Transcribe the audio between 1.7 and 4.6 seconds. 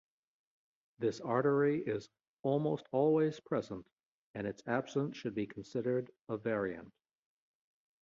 is almost always present and